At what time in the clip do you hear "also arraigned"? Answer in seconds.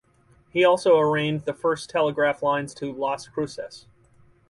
0.65-1.45